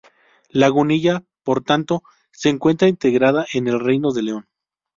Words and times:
Lagunilla, 0.49 1.23
por 1.43 1.63
tanto, 1.63 2.01
se 2.31 2.49
encuentra 2.49 2.87
integrada 2.87 3.45
en 3.53 3.67
el 3.67 3.79
Reino 3.79 4.11
de 4.11 4.23
León. 4.23 4.47